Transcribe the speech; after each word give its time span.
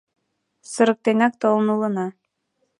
Сырыктенак 0.71 1.33
толын 1.41 1.67
улына. 1.75 2.07